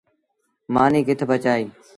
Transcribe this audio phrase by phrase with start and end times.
[0.73, 1.71] مآݩيٚ ڪٿ پڇائيٚݩ۔